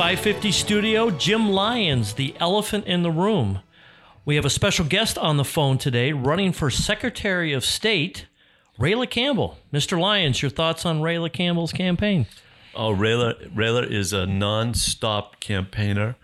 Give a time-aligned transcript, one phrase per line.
[0.00, 3.60] 550 studio, Jim Lyons, the elephant in the room.
[4.24, 8.24] We have a special guest on the phone today, running for Secretary of State,
[8.78, 9.58] Rayla Campbell.
[9.70, 10.00] Mr.
[10.00, 12.24] Lyons, your thoughts on Rayla Campbell's campaign?
[12.74, 16.16] Oh, Rayla, Rayla is a non-stop campaigner.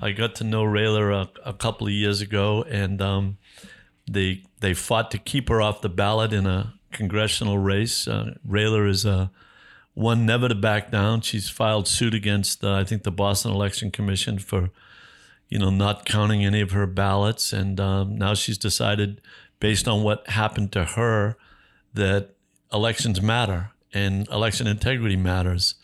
[0.00, 3.36] I got to know Rayla a, a couple of years ago, and um,
[4.10, 8.08] they they fought to keep her off the ballot in a congressional race.
[8.08, 9.30] Uh, Rayla is a
[9.98, 11.20] one never to back down.
[11.22, 14.70] She's filed suit against, uh, I think, the Boston Election Commission for,
[15.48, 19.20] you know, not counting any of her ballots, and um, now she's decided,
[19.58, 21.36] based on what happened to her,
[21.94, 22.30] that
[22.72, 25.74] elections matter and election integrity matters,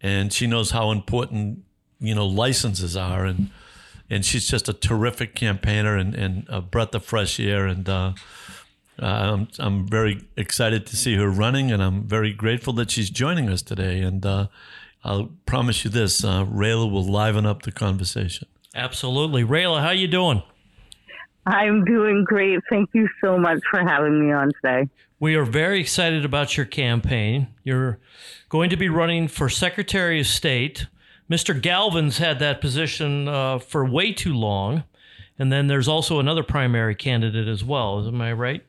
[0.00, 1.64] and she knows how important
[1.98, 3.50] you know licenses are, and
[4.08, 7.88] and she's just a terrific campaigner and, and a breath of fresh air, and.
[7.88, 8.12] Uh,
[8.98, 13.48] I'm, I'm very excited to see her running, and I'm very grateful that she's joining
[13.48, 14.00] us today.
[14.00, 14.46] And uh,
[15.04, 18.48] I'll promise you this: uh, Rayla will liven up the conversation.
[18.74, 19.80] Absolutely, Rayla.
[19.80, 20.42] How you doing?
[21.46, 22.58] I'm doing great.
[22.68, 24.90] Thank you so much for having me on today.
[25.20, 27.48] We are very excited about your campaign.
[27.62, 27.98] You're
[28.48, 30.86] going to be running for Secretary of State.
[31.30, 31.58] Mr.
[31.58, 34.84] Galvin's had that position uh, for way too long.
[35.38, 38.06] And then there's also another primary candidate as well.
[38.06, 38.65] Am I right?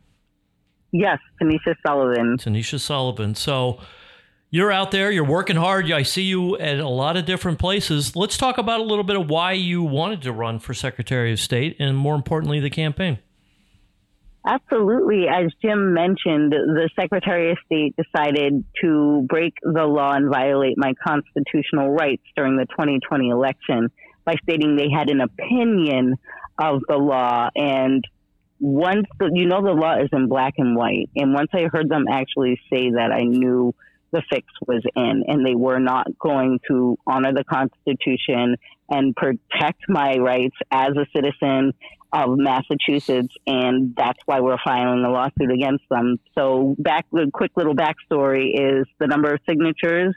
[0.92, 2.38] Yes, Tanisha Sullivan.
[2.38, 3.36] Tanisha Sullivan.
[3.36, 3.80] So
[4.50, 5.92] you're out there, you're working hard.
[5.92, 8.16] I see you at a lot of different places.
[8.16, 11.40] Let's talk about a little bit of why you wanted to run for Secretary of
[11.40, 13.20] State and more importantly, the campaign.
[14.48, 15.26] Absolutely.
[15.28, 20.94] As Jim mentioned, the Secretary of State decided to break the law and violate my
[21.06, 23.90] constitutional rights during the 2020 election
[24.24, 26.16] by stating they had an opinion
[26.58, 28.06] of the law and
[28.60, 31.90] once the, you know the law is in black and white, and once I heard
[31.90, 33.74] them actually say that, I knew
[34.12, 38.56] the fix was in, and they were not going to honor the Constitution
[38.90, 41.74] and protect my rights as a citizen
[42.14, 46.18] of Massachusetts, and that's why we're filing a lawsuit against them.
[46.36, 50.16] So, back the quick little backstory is the number of signatures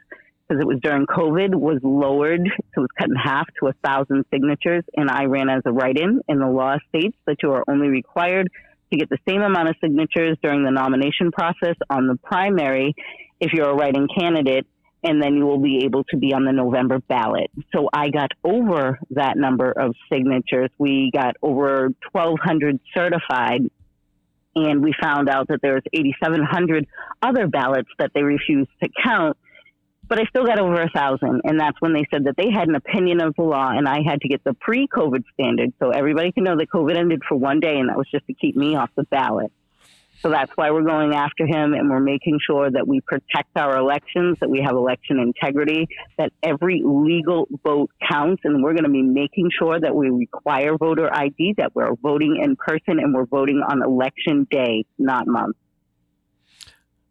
[0.51, 2.41] because it was during COVID, was lowered.
[2.75, 4.85] So it was cut in half to a thousand signatures.
[4.97, 7.89] And I ran as a write in, and the law states that you are only
[7.89, 8.49] required
[8.93, 12.95] to get the same amount of signatures during the nomination process on the primary
[13.39, 14.67] if you're a write in candidate.
[15.03, 17.51] And then you will be able to be on the November ballot.
[17.75, 20.69] So I got over that number of signatures.
[20.77, 23.71] We got over 1,200 certified
[24.55, 26.87] and we found out that there's 8,700
[27.23, 29.39] other ballots that they refused to count
[30.11, 31.43] but I still got over a thousand.
[31.45, 34.01] And that's when they said that they had an opinion of the law and I
[34.05, 35.73] had to get the pre COVID standard.
[35.79, 38.35] So everybody can know that COVID ended for one day and that was just to
[38.35, 39.53] keep me off the ballot.
[40.21, 43.79] So that's why we're going after him and we're making sure that we protect our
[43.79, 45.87] elections, that we have election integrity,
[46.19, 48.43] that every legal vote counts.
[48.45, 52.39] And we're going to be making sure that we require voter ID, that we're voting
[52.43, 55.57] in person and we're voting on election day, not month.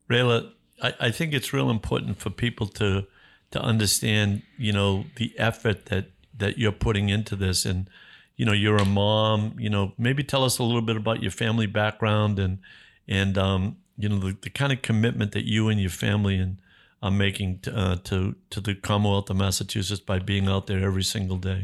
[0.09, 0.51] Rayla,
[0.81, 3.05] I, I think it's real important for people to
[3.51, 7.89] to understand, you know, the effort that that you're putting into this, and
[8.35, 9.55] you know, you're a mom.
[9.57, 12.59] You know, maybe tell us a little bit about your family background and
[13.07, 16.57] and um, you know the, the kind of commitment that you and your family and
[17.01, 21.03] are making to, uh, to to the Commonwealth of Massachusetts by being out there every
[21.03, 21.61] single day.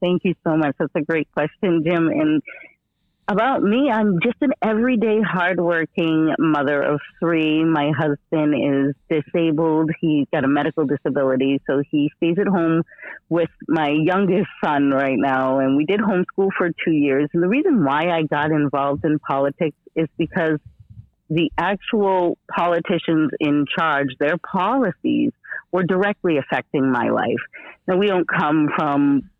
[0.00, 0.76] Thank you so much.
[0.78, 2.08] That's a great question, Jim.
[2.08, 2.42] And
[3.28, 7.62] about me, I'm just an everyday hardworking mother of three.
[7.62, 9.90] My husband is disabled.
[10.00, 12.82] He's got a medical disability, so he stays at home
[13.28, 15.58] with my youngest son right now.
[15.58, 17.28] And we did homeschool for two years.
[17.34, 20.58] And the reason why I got involved in politics is because
[21.28, 25.32] the actual politicians in charge, their policies
[25.70, 27.42] were directly affecting my life.
[27.86, 29.30] Now, we don't come from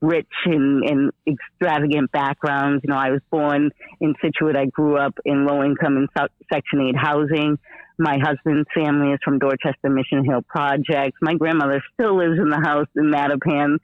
[0.00, 2.82] rich and, and extravagant backgrounds.
[2.84, 3.70] You know, I was born
[4.00, 4.56] in Scituate.
[4.56, 6.08] I grew up in low income and
[6.52, 7.58] Section 8 housing.
[7.98, 11.18] My husband's family is from Dorchester Mission Hill Projects.
[11.20, 13.78] My grandmother still lives in the house in Mattapan.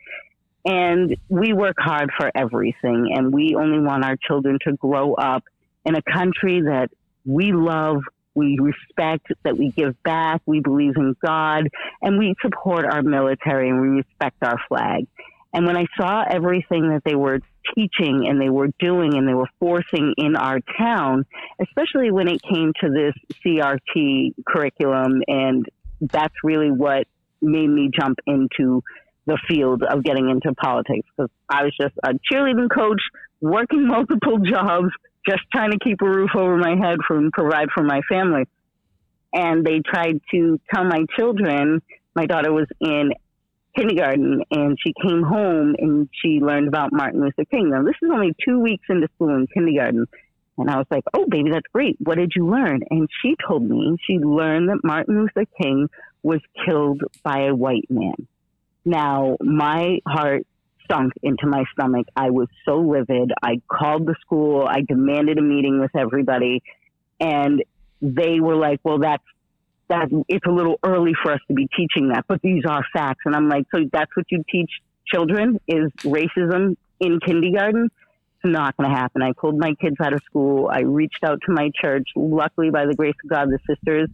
[0.65, 3.13] And we work hard for everything.
[3.15, 5.45] And we only want our children to grow up
[5.85, 6.89] in a country that
[7.27, 8.03] we love,
[8.35, 11.69] we respect, that we give back, we believe in God,
[12.01, 15.07] and we support our military and we respect our flag.
[15.53, 17.41] And when I saw everything that they were
[17.75, 21.25] teaching and they were doing and they were forcing in our town,
[21.61, 23.15] especially when it came to this
[23.45, 25.67] CRT curriculum, and
[26.01, 27.07] that's really what
[27.41, 28.83] made me jump into
[29.27, 33.01] the field of getting into politics because I was just a cheerleading coach,
[33.41, 34.89] working multiple jobs,
[35.29, 38.45] just trying to keep a roof over my head and provide for my family.
[39.33, 41.83] And they tried to tell my children,
[42.15, 43.13] my daughter was in
[43.77, 47.71] kindergarten and she came home and she learned about Martin Luther King.
[47.71, 50.07] Now, this is only two weeks into school in kindergarten.
[50.59, 51.97] And I was like, oh, baby, that's great.
[52.01, 52.81] What did you learn?
[52.91, 55.89] And she told me she learned that Martin Luther King
[56.23, 58.27] was killed by a white man.
[58.85, 60.47] Now, my heart
[60.91, 62.07] sunk into my stomach.
[62.17, 63.33] I was so livid.
[63.43, 64.67] I called the school.
[64.67, 66.63] I demanded a meeting with everybody.
[67.21, 67.63] And
[68.01, 69.25] they were like, well, that's
[69.89, 73.23] that it's a little early for us to be teaching that, but these are facts.
[73.25, 74.71] And I'm like, so that's what you teach
[75.07, 77.85] children is racism in kindergarten?
[77.85, 79.23] It's not going to happen.
[79.23, 80.69] I pulled my kids out of school.
[80.71, 82.09] I reached out to my church.
[82.15, 84.09] Luckily, by the grace of God, the sisters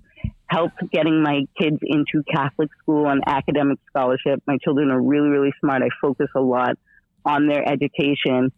[0.46, 4.42] helped getting my kids into Catholic school and academic scholarship.
[4.46, 5.82] My children are really, really smart.
[5.82, 6.78] I focus a lot
[7.24, 8.52] on their education.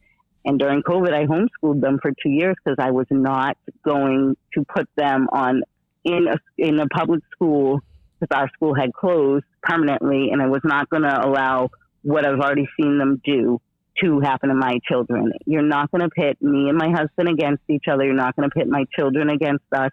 [0.45, 4.65] And during COVID, I homeschooled them for two years because I was not going to
[4.65, 5.63] put them on
[6.05, 7.81] in a, in a public school
[8.21, 11.71] because our school had closed permanently, and I was not going to allow
[12.03, 13.61] what I've already seen them do
[14.03, 15.33] to happen to my children.
[15.47, 18.05] You're not going to pit me and my husband against each other.
[18.05, 19.91] You're not going to pit my children against us.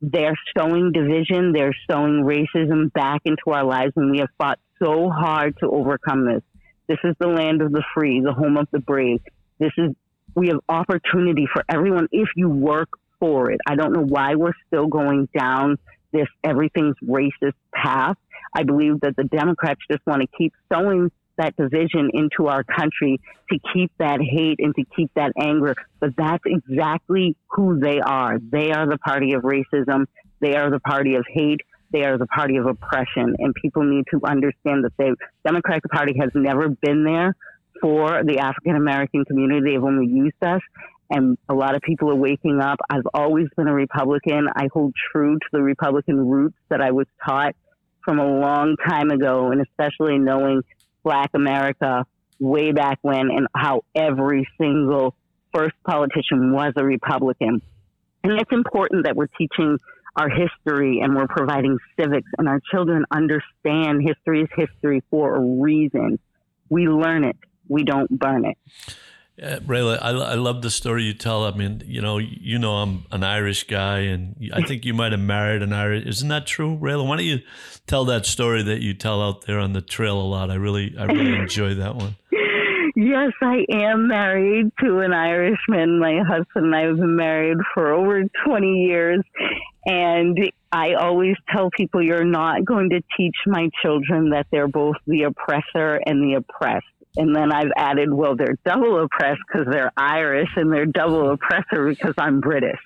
[0.00, 1.52] They're sowing division.
[1.52, 6.24] They're sowing racism back into our lives, and we have fought so hard to overcome
[6.26, 6.42] this.
[6.88, 9.20] This is the land of the free, the home of the brave.
[9.58, 9.94] This is
[10.34, 12.88] we have opportunity for everyone if you work
[13.22, 15.78] I don't know why we're still going down
[16.12, 18.16] this everything's racist path.
[18.54, 23.20] I believe that the Democrats just want to keep sowing that division into our country
[23.50, 25.74] to keep that hate and to keep that anger.
[26.00, 28.38] But that's exactly who they are.
[28.38, 30.06] They are the party of racism.
[30.40, 31.60] They are the party of hate.
[31.92, 33.36] They are the party of oppression.
[33.38, 37.34] And people need to understand that the Democratic Party has never been there
[37.80, 39.72] for the African American community.
[39.72, 40.60] They've only used us
[41.12, 42.78] and a lot of people are waking up.
[42.88, 44.48] I've always been a Republican.
[44.56, 47.54] I hold true to the Republican roots that I was taught
[48.02, 50.62] from a long time ago, and especially knowing
[51.04, 52.06] Black America
[52.40, 55.14] way back when and how every single
[55.54, 57.60] first politician was a Republican.
[58.24, 59.78] And it's important that we're teaching
[60.16, 65.40] our history and we're providing civics, and our children understand history is history for a
[65.40, 66.18] reason.
[66.68, 67.36] We learn it,
[67.68, 68.56] we don't burn it.
[69.40, 71.44] Uh, Rayla, I, I love the story you tell.
[71.44, 75.12] I mean, you know, you know, I'm an Irish guy, and I think you might
[75.12, 76.04] have married an Irish.
[76.06, 77.06] Isn't that true, Rayla?
[77.06, 77.40] Why don't you
[77.86, 80.50] tell that story that you tell out there on the trail a lot?
[80.50, 82.16] I really, I really enjoy that one.
[82.94, 85.98] Yes, I am married to an Irishman.
[85.98, 89.22] My husband and I have been married for over 20 years.
[89.86, 90.38] And
[90.70, 95.22] I always tell people you're not going to teach my children that they're both the
[95.22, 96.86] oppressor and the oppressed.
[97.16, 101.34] And then I've added, well, they're double oppressed because they're Irish and they're double mm-hmm.
[101.34, 102.80] oppressor because I'm British.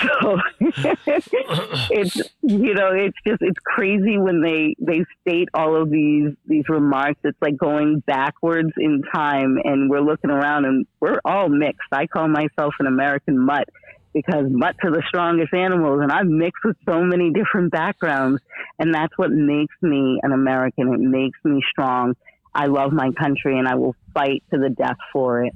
[0.00, 6.30] So it's, you know, it's just, it's crazy when they, they state all of these,
[6.46, 7.20] these remarks.
[7.22, 11.88] It's like going backwards in time and we're looking around and we're all mixed.
[11.92, 13.68] I call myself an American mutt
[14.12, 18.42] because mutts are the strongest animals and I'm mixed with so many different backgrounds
[18.78, 20.92] and that's what makes me an American.
[20.92, 22.14] It makes me strong
[22.54, 25.54] I love my country and I will fight to the death for it.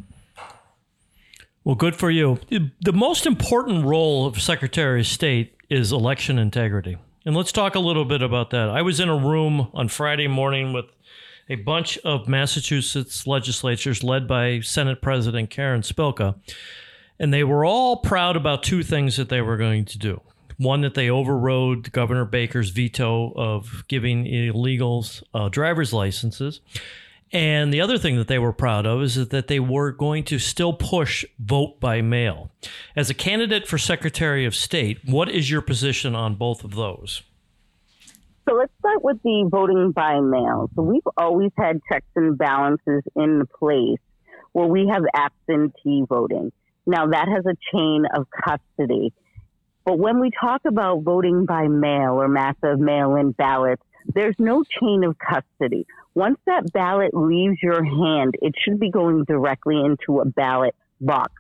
[1.65, 2.39] Well, good for you.
[2.49, 6.97] The most important role of Secretary of State is election integrity.
[7.25, 8.69] And let's talk a little bit about that.
[8.69, 10.85] I was in a room on Friday morning with
[11.49, 16.37] a bunch of Massachusetts legislatures led by Senate President Karen Spilka,
[17.19, 20.21] and they were all proud about two things that they were going to do.
[20.59, 26.61] One, that they overrode Governor Baker's veto of giving illegals uh, driver's licenses.
[27.33, 30.39] And the other thing that they were proud of is that they were going to
[30.39, 32.51] still push vote by mail.
[32.95, 37.23] As a candidate for Secretary of State, what is your position on both of those?
[38.49, 40.71] So let's start with the voting by mail.
[40.77, 43.99] So we've always had checks and balances in place
[44.53, 46.53] where we have absentee voting.
[46.87, 49.13] Now that has a chain of custody.
[49.87, 54.65] But when we talk about voting by mail or massive mail in ballots, there's no
[54.65, 55.87] chain of custody.
[56.13, 61.33] Once that ballot leaves your hand, it should be going directly into a ballot box,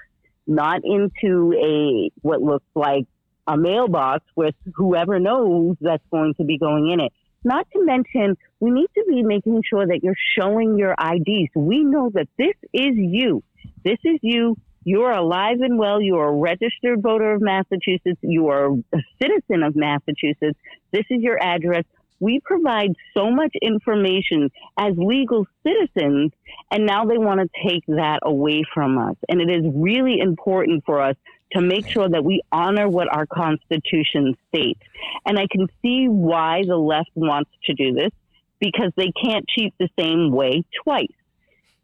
[0.46, 3.06] not into a what looks like
[3.48, 7.12] a mailbox with whoever knows that's going to be going in it.
[7.42, 11.50] Not to mention, we need to be making sure that you're showing your IDs.
[11.56, 13.42] We know that this is you.
[13.82, 16.00] This is you you are alive and well.
[16.00, 18.20] You are a registered voter of Massachusetts.
[18.22, 20.56] You are a citizen of Massachusetts.
[20.92, 21.82] This is your address.
[22.20, 26.30] We provide so much information as legal citizens,
[26.70, 29.16] and now they want to take that away from us.
[29.28, 31.16] And it is really important for us
[31.54, 34.80] to make sure that we honor what our Constitution states.
[35.24, 38.12] And I can see why the left wants to do this
[38.60, 41.08] because they can't cheat the same way twice.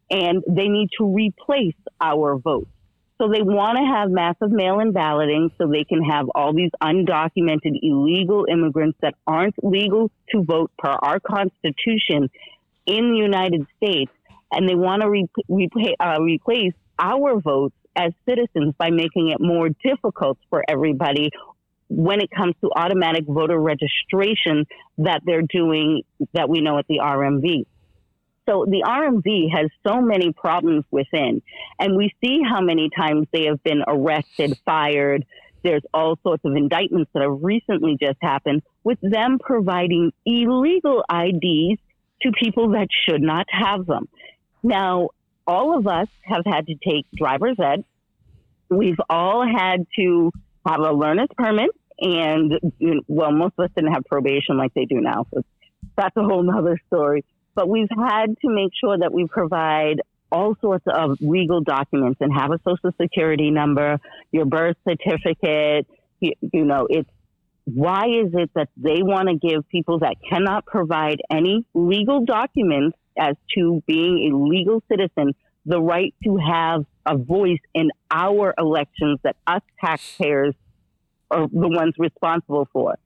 [0.09, 2.71] And they need to replace our votes.
[3.23, 6.73] So they want to have massive mail in balloting so they can have all these
[6.83, 12.29] undocumented illegal immigrants that aren't legal to vote per our Constitution
[12.85, 14.11] in the United States.
[14.50, 19.41] And they want to re- re- uh, replace our votes as citizens by making it
[19.41, 21.31] more difficult for everybody
[21.88, 24.67] when it comes to automatic voter registration
[24.99, 26.02] that they're doing
[26.33, 27.67] that we know at the RMV.
[28.49, 31.42] So the RMV has so many problems within,
[31.78, 35.25] and we see how many times they have been arrested, fired.
[35.62, 41.80] There's all sorts of indictments that have recently just happened with them providing illegal IDs
[42.22, 44.08] to people that should not have them.
[44.62, 45.11] Now,
[45.46, 47.84] all of us have had to take driver's ed.
[48.68, 50.32] We've all had to
[50.66, 51.70] have a learner's permit,
[52.00, 52.58] and
[53.06, 55.26] well, most of us didn't have probation like they do now.
[55.32, 55.42] So
[55.96, 57.25] that's a whole nother story.
[57.54, 62.32] But we've had to make sure that we provide all sorts of legal documents and
[62.32, 63.99] have a social security number,
[64.30, 65.87] your birth certificate.
[66.21, 67.11] You, you know, it's
[67.64, 72.97] why is it that they want to give people that cannot provide any legal documents
[73.16, 79.21] as to being a legal citizen the right to have a voice in our elections
[79.23, 80.54] that us taxpayers
[81.30, 82.99] are the ones responsible for?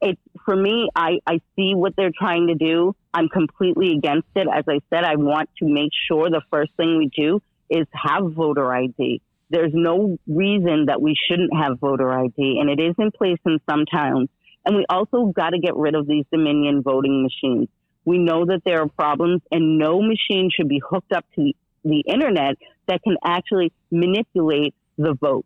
[0.00, 2.94] It, for me, I, I see what they're trying to do.
[3.14, 4.46] I'm completely against it.
[4.52, 8.32] As I said, I want to make sure the first thing we do is have
[8.32, 9.20] voter ID.
[9.50, 13.58] There's no reason that we shouldn't have voter ID, and it is in place in
[13.68, 14.28] some towns.
[14.64, 17.68] And we also got to get rid of these Dominion voting machines.
[18.04, 21.52] We know that there are problems, and no machine should be hooked up to
[21.84, 22.56] the, internet
[22.88, 25.44] that can actually manipulate the vote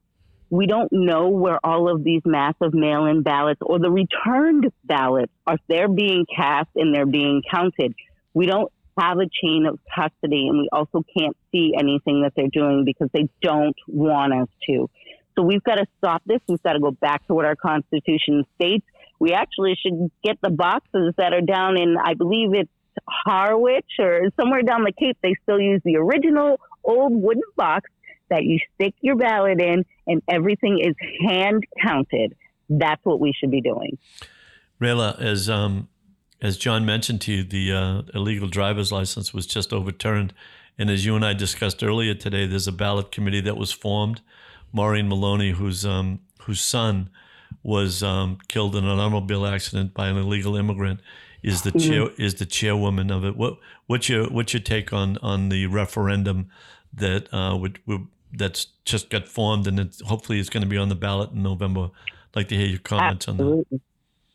[0.50, 5.32] we don't know where all of these massive mail in ballots or the returned ballots
[5.46, 7.94] are they're being cast and they're being counted.
[8.32, 12.48] We don't have a chain of custody and we also can't see anything that they're
[12.48, 14.88] doing because they don't want us to.
[15.36, 16.40] So we've got to stop this.
[16.48, 18.86] We've got to go back to what our Constitution states.
[19.18, 22.70] We actually should get the boxes that are down in, I believe it's
[23.06, 25.18] Harwich or somewhere down the Cape.
[25.22, 27.90] They still use the original old wooden box
[28.30, 30.94] that you stick your ballot in and everything is
[31.26, 32.34] hand counted.
[32.68, 33.98] That's what we should be doing.
[34.80, 35.88] Rayla, as um,
[36.42, 40.34] as John mentioned to you, the uh, illegal driver's license was just overturned,
[40.78, 44.20] and as you and I discussed earlier today, there's a ballot committee that was formed.
[44.72, 47.08] Maureen Maloney, whose um, whose son
[47.62, 51.00] was um, killed in an automobile accident by an illegal immigrant,
[51.42, 51.90] is the mm-hmm.
[51.90, 53.36] chair is the chairwoman of it.
[53.36, 56.50] What what's your what's your take on on the referendum
[56.92, 58.06] that uh, would, would
[58.36, 61.42] that's just got formed and it hopefully it's going to be on the ballot in
[61.42, 61.90] November.
[62.30, 63.58] I'd like to hear your comments Absolutely.
[63.58, 63.80] on that.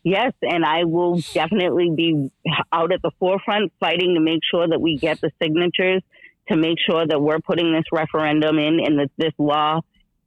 [0.04, 2.30] Yes, and I will definitely be
[2.72, 6.02] out at the forefront fighting to make sure that we get the signatures
[6.48, 9.80] to make sure that we're putting this referendum in and that this law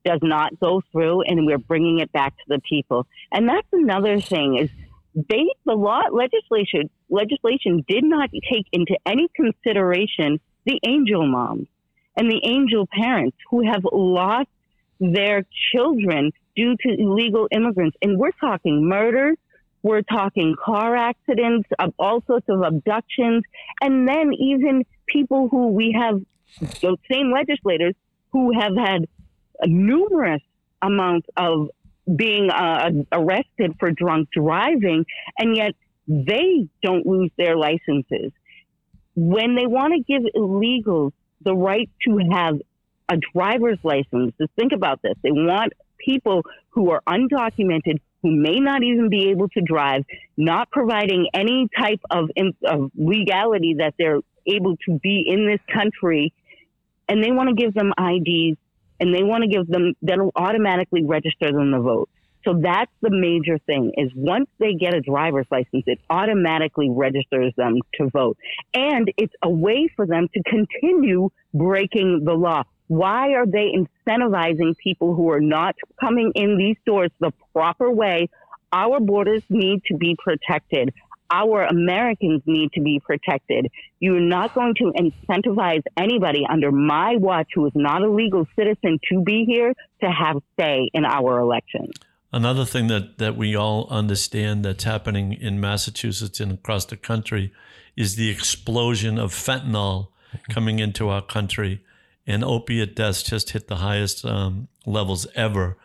[0.06, 3.06] does not go through and we're bringing it back to the people.
[3.32, 4.70] And that's another thing is
[5.16, 11.68] they the law legislation legislation did not take into any consideration the angel moms
[12.18, 14.50] and the angel parents who have lost
[15.00, 17.98] their children due to illegal immigrants.
[18.02, 19.38] And we're talking murders,
[19.84, 21.70] we're talking car accidents,
[22.00, 23.44] all sorts of abductions,
[23.82, 26.22] and then even people who we have,
[26.82, 27.94] those same legislators
[28.32, 29.08] who have had
[29.64, 30.42] numerous
[30.82, 31.70] amounts of
[32.16, 35.06] being uh, arrested for drunk driving,
[35.38, 35.74] and yet
[36.08, 38.32] they don't lose their licenses.
[39.16, 41.14] When they want to give illegals
[41.46, 42.60] the right to have
[43.10, 44.34] a driver's license.
[44.40, 45.14] Just think about this.
[45.24, 50.04] They want people who are undocumented, who may not even be able to drive,
[50.36, 52.30] not providing any type of,
[52.66, 56.34] of legality that they're able to be in this country,
[57.08, 58.58] and they want to give them IDs
[59.00, 62.10] and they want to give them that'll automatically register them to vote.
[62.46, 67.54] So that's the major thing is once they get a driver's license, it automatically registers
[67.58, 68.38] them to vote.
[68.74, 72.64] And it's a way for them to continue breaking the law.
[72.88, 78.30] Why are they incentivizing people who are not coming in these doors the proper way?
[78.72, 80.94] Our borders need to be protected.
[81.32, 83.72] Our Americans need to be protected.
[84.00, 89.00] You're not going to incentivize anybody under my watch who is not a legal citizen
[89.12, 91.94] to be here to have say in our elections.
[92.36, 97.54] Another thing that, that we all understand that's happening in Massachusetts and across the country
[97.96, 100.10] is the explosion of fentanyl
[100.50, 101.82] coming into our country.
[102.28, 105.78] And opiate deaths just hit the highest um, levels ever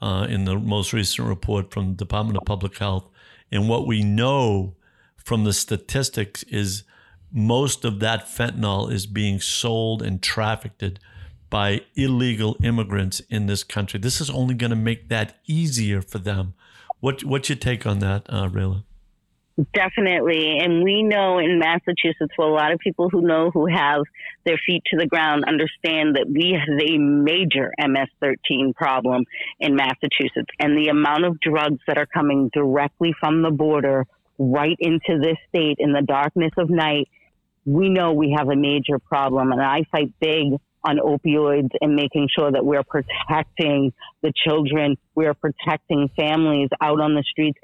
[0.00, 3.06] uh, in the most recent report from the Department of Public Health.
[3.52, 4.76] And what we know
[5.18, 6.84] from the statistics is
[7.30, 10.82] most of that fentanyl is being sold and trafficked
[11.50, 13.98] by illegal immigrants in this country.
[13.98, 16.54] This is only going to make that easier for them.
[17.00, 18.84] What what's your take on that, uh, Rayla?
[19.74, 20.58] Definitely.
[20.60, 24.02] And we know in Massachusetts, well, a lot of people who know who have
[24.46, 29.24] their feet to the ground understand that we have a major MS 13 problem
[29.58, 30.50] in Massachusetts.
[30.60, 34.06] And the amount of drugs that are coming directly from the border
[34.38, 37.08] right into this state in the darkness of night,
[37.64, 39.50] we know we have a major problem.
[39.50, 43.92] And I fight big on opioids and making sure that we're protecting
[44.22, 47.58] the children, we're protecting families out on the streets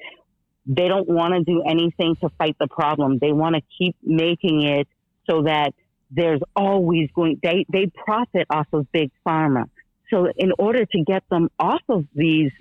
[0.66, 3.18] they don't want to do anything to fight the problem.
[3.18, 4.88] They want to keep making it
[5.28, 5.74] so that
[6.10, 9.68] there's always going, they, they profit off of big pharma.
[10.10, 12.52] So in order to get them off of these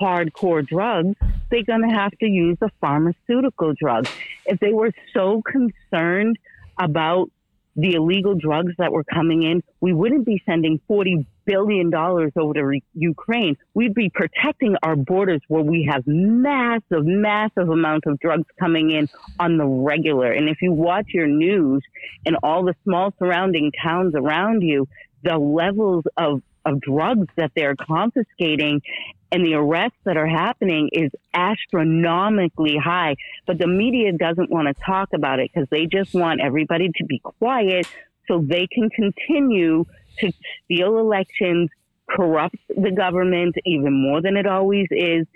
[0.00, 1.16] hardcore drugs,
[1.50, 4.08] they're going to have to use a pharmaceutical drug.
[4.46, 6.38] If they were so concerned
[6.78, 7.30] about
[7.78, 12.80] the illegal drugs that were coming in, we wouldn't be sending $40 billion over to
[12.94, 13.56] Ukraine.
[13.72, 19.08] We'd be protecting our borders where we have massive, massive amount of drugs coming in
[19.38, 20.32] on the regular.
[20.32, 21.82] And if you watch your news
[22.26, 24.88] and all the small surrounding towns around you,
[25.22, 28.82] the levels of of drugs that they're confiscating
[29.30, 33.16] and the arrests that are happening is astronomically high.
[33.46, 37.04] But the media doesn't want to talk about it because they just want everybody to
[37.04, 37.86] be quiet
[38.26, 39.84] so they can continue
[40.20, 40.32] to
[40.64, 41.70] steal elections,
[42.08, 45.26] corrupt the government even more than it always is,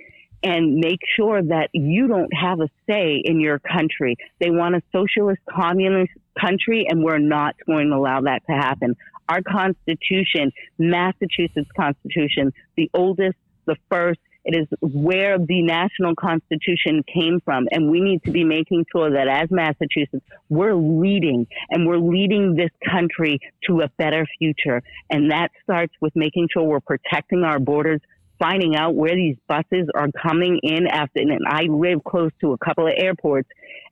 [0.43, 4.17] and make sure that you don't have a say in your country.
[4.41, 8.97] They want a socialist communist country, and we're not going to allow that to happen.
[9.29, 13.37] Our Constitution, Massachusetts Constitution, the oldest,
[13.67, 17.69] the first, it is where the national constitution came from.
[17.71, 22.57] And we need to be making sure that as Massachusetts, we're leading and we're leading
[22.57, 24.83] this country to a better future.
[25.11, 28.01] And that starts with making sure we're protecting our borders,
[28.41, 31.21] finding out where these buses are coming in after.
[31.21, 33.49] And I live close to a couple of airports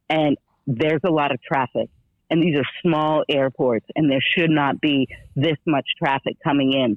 [0.08, 1.88] and there's a lot of traffic
[2.30, 6.96] and these are small airports and there should not be this much traffic coming in.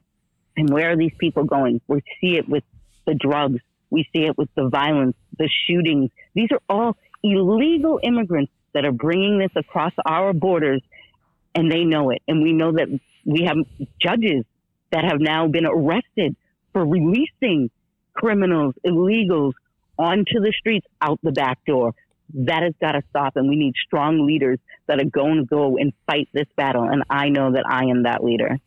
[0.56, 1.82] And where are these people going?
[1.88, 2.63] We see it with
[3.06, 3.60] the drugs.
[3.89, 6.12] We see it with the violence, the shootings.
[6.36, 10.82] These are all illegal immigrants that are bringing this across our borders
[11.56, 12.22] and they know it.
[12.28, 12.88] And we know that
[13.26, 13.58] we have
[14.00, 14.46] judges
[14.91, 16.36] that have now been arrested
[16.72, 17.69] for releasing
[18.13, 19.54] criminals, illegals
[19.98, 21.93] onto the streets out the back door.
[22.34, 25.78] That has got to stop, and we need strong leaders that are going to go
[25.78, 26.84] and fight this battle.
[26.84, 28.60] And I know that I am that leader.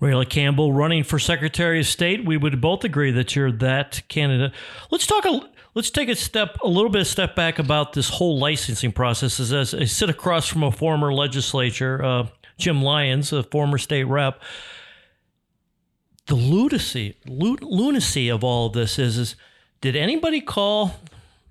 [0.00, 2.24] Rayla Campbell running for Secretary of State.
[2.24, 4.52] We would both agree that you're that candidate.
[4.90, 5.24] Let's talk.
[5.24, 5.40] A,
[5.74, 9.40] let's take a step, a little bit of step back about this whole licensing process.
[9.40, 12.26] As I sit across from a former legislature, uh,
[12.58, 14.40] Jim Lyons, a former state rep.
[16.26, 19.34] The lunacy, lunacy of all of this is, is
[19.80, 20.94] did anybody call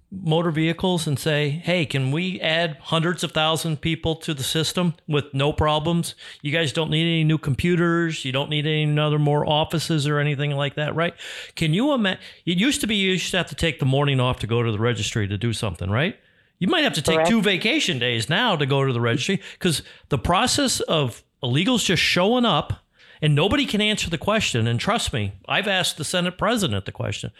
[0.09, 4.95] motor vehicles and say, hey, can we add hundreds of thousand people to the system
[5.07, 6.15] with no problems?
[6.41, 8.23] You guys don't need any new computers.
[8.23, 11.13] You don't need any other more offices or anything like that, right?
[11.55, 12.21] Can you imagine?
[12.45, 14.63] It used to be you used to have to take the morning off to go
[14.63, 16.17] to the registry to do something, right?
[16.59, 17.29] You might have to take Correct.
[17.29, 22.01] two vacation days now to go to the registry because the process of illegals just
[22.01, 22.73] showing up
[23.21, 24.67] and nobody can answer the question.
[24.67, 27.31] And trust me, I've asked the Senate president the question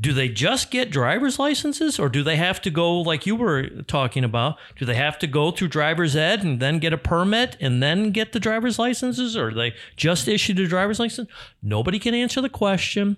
[0.00, 3.68] do they just get driver's licenses or do they have to go like you were
[3.82, 7.56] talking about do they have to go through driver's ed and then get a permit
[7.60, 11.28] and then get the driver's licenses or they just issued a driver's license?
[11.62, 13.16] Nobody can answer the question.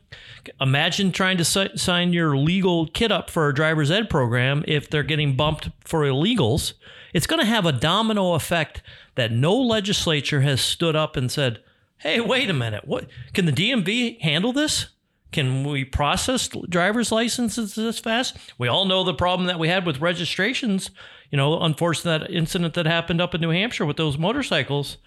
[0.60, 5.02] Imagine trying to sign your legal kid up for a driver's ed program if they're
[5.02, 6.72] getting bumped for illegals.
[7.12, 8.82] It's going to have a domino effect
[9.16, 11.62] that no legislature has stood up and said
[11.98, 12.86] hey wait a minute.
[12.86, 14.86] What can the dmv handle this
[15.32, 18.36] can we process driver's licenses this fast?
[18.58, 20.90] We all know the problem that we had with registrations.
[21.30, 24.98] You know, unfortunate that incident that happened up in New Hampshire with those motorcycles.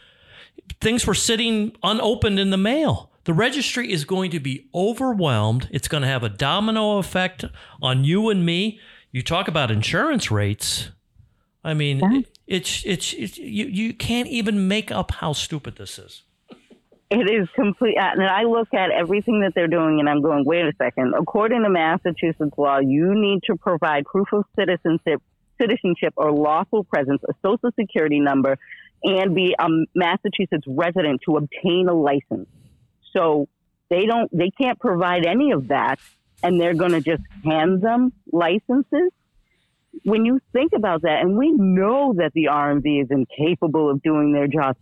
[0.79, 3.11] Things were sitting unopened in the mail.
[3.25, 5.69] The registry is going to be overwhelmed.
[5.71, 7.45] It's going to have a domino effect
[7.81, 8.79] on you and me.
[9.11, 10.89] You talk about insurance rates.
[11.63, 12.21] I mean, yeah.
[12.47, 16.23] it's, it's, it's you, you can't even make up how stupid this is.
[17.13, 17.95] It is complete.
[17.95, 21.13] And I look at everything that they're doing and I'm going, wait a second.
[21.13, 25.21] According to Massachusetts law, you need to provide proof of citizenship,
[25.61, 28.57] citizenship or lawful presence, a social security number,
[29.03, 32.49] and be a Massachusetts resident to obtain a license.
[33.15, 33.47] So
[33.89, 35.99] they don't, they can't provide any of that.
[36.41, 39.11] And they're going to just hand them licenses.
[40.03, 44.33] when you think about that, and we know that the RMV is incapable of doing
[44.33, 44.75] their job,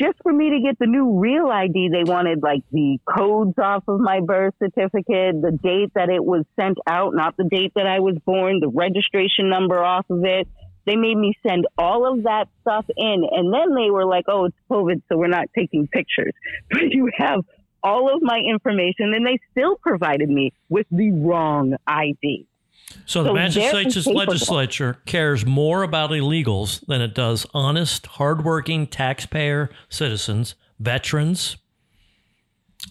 [0.00, 3.84] just for me to get the new real ID, they wanted like the codes off
[3.88, 7.86] of my birth certificate, the date that it was sent out, not the date that
[7.86, 10.46] I was born, the registration number off of it.
[10.86, 13.24] They made me send all of that stuff in.
[13.30, 16.32] And then they were like, oh, it's COVID, so we're not taking pictures.
[16.70, 17.40] But you have
[17.82, 22.46] all of my information, and they still provided me with the wrong ID.
[23.06, 29.70] So the so Massachusetts legislature cares more about illegals than it does honest, hardworking taxpayer
[29.88, 31.56] citizens, veterans,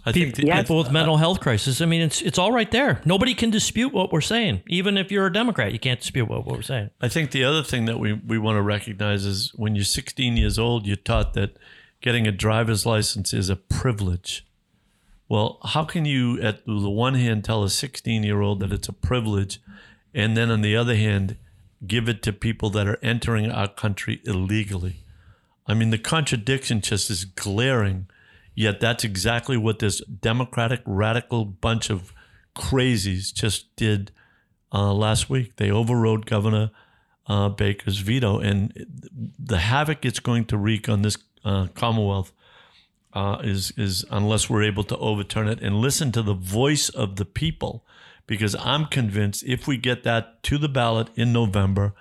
[0.05, 0.63] I think people, yes.
[0.63, 1.81] people with mental health crisis.
[1.81, 3.01] I mean, it's it's all right there.
[3.05, 4.61] Nobody can dispute what we're saying.
[4.67, 6.89] Even if you're a Democrat, you can't dispute what, what we're saying.
[7.01, 10.37] I think the other thing that we, we want to recognize is when you're 16
[10.37, 11.57] years old, you're taught that
[12.01, 14.45] getting a driver's license is a privilege.
[15.29, 18.87] Well, how can you, at the one hand, tell a 16 year old that it's
[18.87, 19.59] a privilege,
[20.17, 21.37] and then on the other hand,
[21.85, 25.03] give it to people that are entering our country illegally?
[25.67, 28.07] I mean, the contradiction just is glaring.
[28.55, 32.11] Yet that's exactly what this Democratic radical bunch of
[32.55, 34.11] crazies just did
[34.73, 35.57] uh, last week.
[35.57, 36.71] They overrode Governor
[37.27, 38.73] uh, Baker's veto, and
[39.37, 42.31] the havoc it's going to wreak on this uh, Commonwealth
[43.13, 47.17] uh, is is unless we're able to overturn it and listen to the voice of
[47.17, 47.85] the people,
[48.27, 51.93] because I'm convinced if we get that to the ballot in November,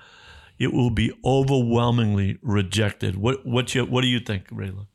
[0.59, 3.17] it will be overwhelmingly rejected.
[3.17, 4.87] What what you what do you think, Rayla?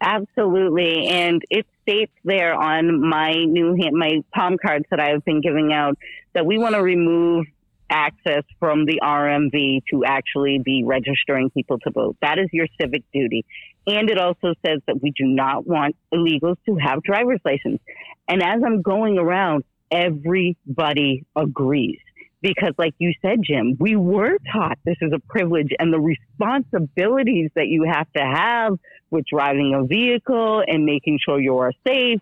[0.00, 5.72] Absolutely, and it states there on my new my palm cards that I've been giving
[5.72, 5.96] out
[6.34, 7.46] that we want to remove
[7.90, 12.16] access from the RMV to actually be registering people to vote.
[12.20, 13.46] That is your civic duty.
[13.86, 17.80] And it also says that we do not want illegals to have driver's license.
[18.28, 21.98] And as I'm going around, everybody agrees.
[22.40, 27.50] Because, like you said, Jim, we were taught this is a privilege and the responsibilities
[27.56, 28.78] that you have to have
[29.10, 32.20] with driving a vehicle and making sure you are safe.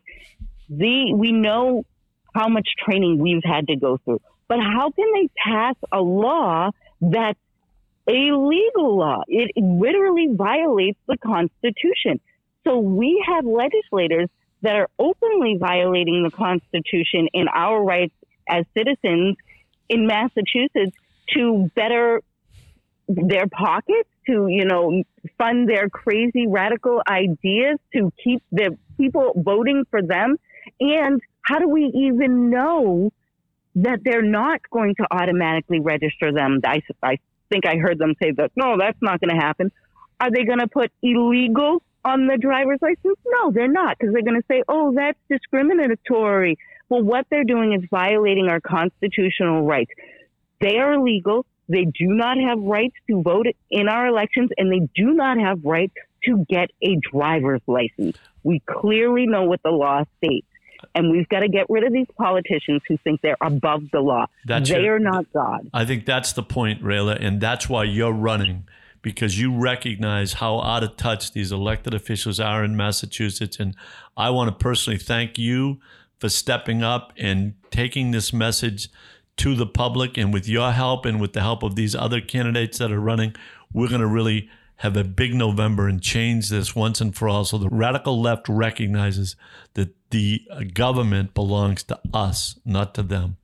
[0.70, 1.84] The, we know
[2.34, 4.20] how much training we've had to go through.
[4.48, 7.38] But how can they pass a law that's
[8.08, 9.22] a legal law?
[9.26, 12.20] It literally violates the Constitution.
[12.64, 14.28] So we have legislators
[14.62, 18.14] that are openly violating the Constitution and our rights
[18.48, 19.36] as citizens
[19.88, 20.96] in Massachusetts
[21.34, 22.22] to better
[23.08, 25.02] their pockets, to, you know,
[25.38, 30.36] fund their crazy radical ideas, to keep the people voting for them.
[30.80, 33.12] And how do we even know
[33.76, 36.60] that they're not going to automatically register them.
[36.64, 37.18] I, I
[37.50, 39.70] think I heard them say that, no, that's not going to happen.
[40.18, 43.18] Are they going to put illegal on the driver's license?
[43.26, 46.56] No, they're not, because they're going to say, oh, that's discriminatory.
[46.88, 49.90] Well, what they're doing is violating our constitutional rights.
[50.60, 51.44] They are illegal.
[51.68, 55.64] They do not have rights to vote in our elections, and they do not have
[55.64, 58.16] rights to get a driver's license.
[58.44, 60.46] We clearly know what the law states
[60.94, 64.26] and we've got to get rid of these politicians who think they're above the law.
[64.44, 65.68] That's they are not God.
[65.72, 68.66] I think that's the point, Rayla, and that's why you're running
[69.06, 73.60] because you recognize how out of touch these elected officials are in Massachusetts.
[73.60, 73.76] And
[74.16, 75.78] I want to personally thank you
[76.18, 78.88] for stepping up and taking this message
[79.36, 80.18] to the public.
[80.18, 83.36] And with your help and with the help of these other candidates that are running,
[83.72, 87.44] we're going to really have a big November and change this once and for all
[87.44, 89.36] so the radical left recognizes
[89.74, 93.36] that the uh, government belongs to us, not to them.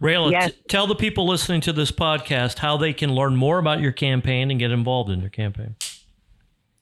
[0.00, 0.52] Rayla, yes.
[0.52, 3.92] t- tell the people listening to this podcast how they can learn more about your
[3.92, 5.76] campaign and get involved in your campaign.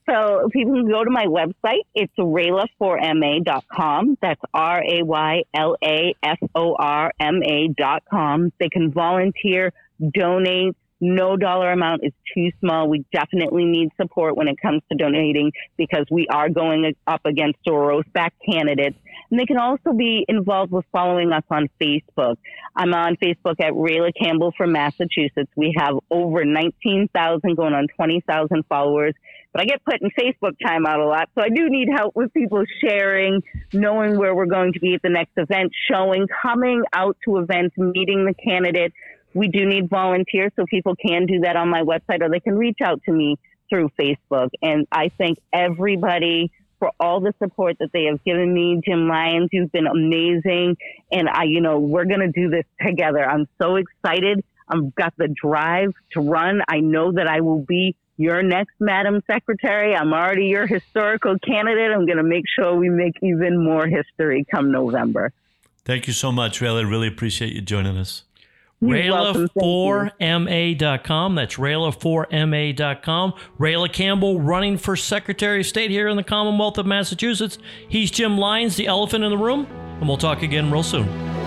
[0.09, 1.83] So people can go to my website.
[1.95, 4.19] It's raylaforma.com.
[4.23, 8.53] That's R A Y L A F O R M A.com.
[8.59, 9.75] They can volunteer,
[10.15, 12.89] donate, no dollar amount is too small.
[12.89, 17.59] We definitely need support when it comes to donating because we are going up against
[17.67, 18.99] Soros backed candidates.
[19.31, 22.37] And they can also be involved with following us on Facebook.
[22.75, 25.51] I'm on Facebook at Rayla Campbell from Massachusetts.
[25.57, 29.15] We have over 19,000 going on 20,000 followers.
[29.53, 31.31] But I get put in Facebook time out a lot.
[31.35, 35.03] So I do need help with people sharing, knowing where we're going to be at
[35.03, 38.93] the next event, showing, coming out to events, meeting the candidate
[39.35, 42.57] we do need volunteers, so people can do that on my website or they can
[42.57, 43.37] reach out to me
[43.69, 44.51] through Facebook.
[44.63, 48.81] And I thank everybody for all the support that they have given me.
[48.85, 50.77] Jim Lyons, you've been amazing.
[51.11, 53.25] And I, you know, we're going to do this together.
[53.25, 54.45] I'm so excited.
[54.69, 56.61] I've got the drive to run.
[56.69, 59.95] I know that I will be your next Madam Secretary.
[59.95, 61.93] I'm already your historical candidate.
[61.93, 65.33] I'm going to make sure we make even more history come November.
[65.85, 66.69] Thank you so much, Ray.
[66.69, 68.25] I really appreciate you joining us.
[68.83, 71.35] Rayla4ma.com.
[71.35, 73.35] That's Rayla4ma.com.
[73.59, 77.59] Rayla Campbell running for Secretary of State here in the Commonwealth of Massachusetts.
[77.89, 79.67] He's Jim Lyons, the elephant in the room,
[79.99, 81.38] and we'll talk again real soon.